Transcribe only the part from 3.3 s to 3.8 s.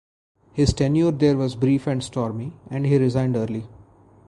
early.